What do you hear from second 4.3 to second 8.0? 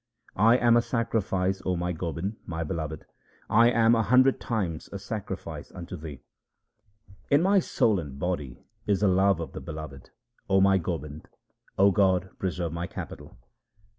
times a sacrifice unto Thee. In my soul